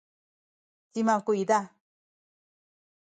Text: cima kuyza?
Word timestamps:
cima 0.91 1.15
kuyza? 1.25 1.59